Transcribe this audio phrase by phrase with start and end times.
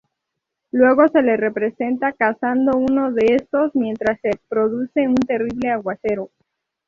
[0.71, 6.31] Luego se le representa cazando uno de estos mientras se produce un terrible aguacero.